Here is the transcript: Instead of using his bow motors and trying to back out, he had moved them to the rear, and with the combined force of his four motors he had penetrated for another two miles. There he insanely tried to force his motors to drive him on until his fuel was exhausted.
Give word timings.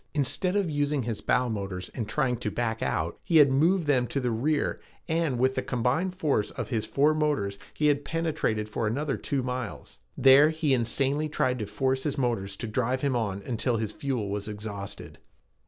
Instead 0.15 0.55
of 0.55 0.67
using 0.67 1.03
his 1.03 1.21
bow 1.21 1.47
motors 1.47 1.89
and 1.89 2.09
trying 2.09 2.35
to 2.35 2.49
back 2.49 2.81
out, 2.81 3.19
he 3.23 3.37
had 3.37 3.51
moved 3.51 3.85
them 3.85 4.07
to 4.07 4.19
the 4.19 4.31
rear, 4.31 4.79
and 5.07 5.37
with 5.37 5.53
the 5.53 5.61
combined 5.61 6.15
force 6.15 6.49
of 6.49 6.69
his 6.69 6.85
four 6.85 7.13
motors 7.13 7.59
he 7.75 7.85
had 7.85 8.03
penetrated 8.03 8.67
for 8.67 8.87
another 8.87 9.15
two 9.15 9.43
miles. 9.43 9.99
There 10.17 10.49
he 10.49 10.73
insanely 10.73 11.29
tried 11.29 11.59
to 11.59 11.67
force 11.67 12.01
his 12.01 12.17
motors 12.17 12.55
to 12.57 12.67
drive 12.67 13.01
him 13.01 13.15
on 13.15 13.43
until 13.43 13.77
his 13.77 13.91
fuel 13.91 14.29
was 14.29 14.47
exhausted. 14.47 15.19